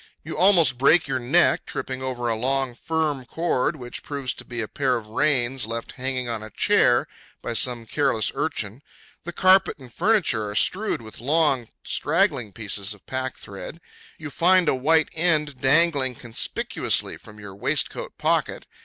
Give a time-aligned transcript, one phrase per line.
[0.23, 4.59] You almost break your neck tripping over a long, firm cord, which proves to be
[4.59, 7.05] a pair of reins left hanging on a chair
[7.43, 8.81] by some careless urchin.
[9.25, 13.79] The carpet and furniture are strewed with long, straggling pieces of packthread.
[14.17, 18.65] You find a white end dangling conspicuously from your waistcoat pocket.